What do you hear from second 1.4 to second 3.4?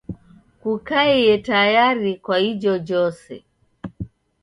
tayari kwa ijojose.